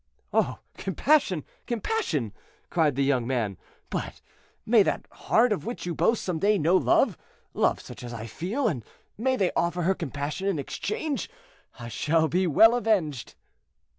"Oh! 0.33 0.57
compassion, 0.77 1.43
compassion!" 1.67 2.33
cried 2.71 2.95
the 2.95 3.03
young 3.03 3.27
man; 3.27 3.55
"but 3.91 4.19
may 4.65 4.81
that 4.81 5.05
heart 5.11 5.51
of 5.53 5.63
which 5.63 5.85
you 5.85 5.93
boast 5.93 6.23
some 6.23 6.39
day 6.39 6.57
know 6.57 6.75
love—love 6.75 7.79
such 7.79 8.03
as 8.03 8.11
I 8.11 8.25
feel, 8.25 8.67
and 8.67 8.83
may 9.15 9.35
they 9.35 9.51
offer 9.55 9.83
her 9.83 9.93
compassion 9.93 10.47
in 10.47 10.57
exchange; 10.57 11.29
I 11.77 11.87
shall 11.87 12.27
be 12.27 12.47
well 12.47 12.73
avenged." 12.73 13.35